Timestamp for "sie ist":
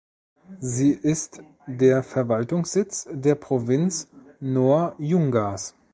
0.61-1.43